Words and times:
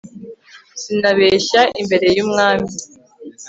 Sinabeshya 0.81 1.61
imbere 1.81 2.05
yUmwami 2.17 2.71